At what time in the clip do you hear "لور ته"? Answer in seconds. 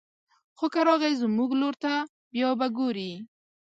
1.61-1.93